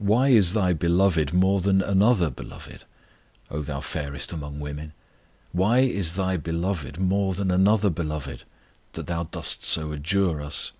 What 0.00 0.32
is 0.32 0.52
thy 0.52 0.72
Beloved 0.72 1.32
more 1.32 1.60
than 1.60 1.80
another 1.80 2.28
beloved, 2.28 2.82
O 3.52 3.60
thou 3.62 3.80
fairest 3.80 4.32
among 4.32 4.58
women? 4.58 4.94
What 5.52 5.78
is 5.84 6.14
thy 6.16 6.36
Beloved 6.36 6.98
more 6.98 7.34
than 7.34 7.52
another 7.52 7.88
beloved, 7.88 8.42
That 8.94 9.06
thou 9.06 9.22
dost 9.30 9.62
so 9.64 9.92
adjure 9.92 10.40
us? 10.40 10.72